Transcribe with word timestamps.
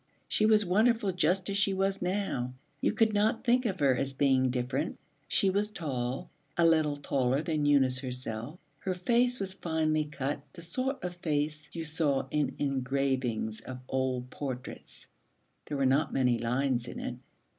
She 0.27 0.47
was 0.47 0.65
wonderful 0.65 1.11
just 1.11 1.47
as 1.51 1.59
she 1.59 1.75
was 1.75 2.01
now. 2.01 2.55
You 2.81 2.91
could 2.91 3.13
not 3.13 3.43
think 3.43 3.67
of 3.67 3.79
her 3.81 3.95
as 3.95 4.15
being 4.15 4.49
different. 4.49 4.97
She 5.27 5.51
was 5.51 5.69
tall, 5.69 6.27
a 6.57 6.65
little 6.65 6.97
taller 6.97 7.43
than 7.43 7.67
Eunice 7.67 7.99
herself. 7.99 8.57
Her 8.79 8.95
face 8.95 9.39
was 9.39 9.53
finely 9.53 10.05
cut, 10.05 10.41
the 10.53 10.63
sort 10.63 11.03
of 11.03 11.17
face 11.17 11.69
you 11.73 11.85
saw 11.85 12.25
in 12.31 12.55
engravings 12.57 13.59
of 13.61 13.77
old 13.87 14.31
portraits; 14.31 15.05
there 15.67 15.77
were 15.77 15.85
not 15.85 16.11
many 16.11 16.39
lines 16.39 16.87
in 16.87 16.99
it. 16.99 17.15